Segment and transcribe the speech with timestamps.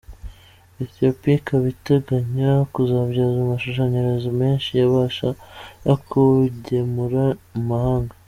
[0.85, 5.27] Ethiopia ikaba iteganya kuzabyaza amashanyarazi menshi yabasha
[5.85, 8.13] no kugemura mu mahanga.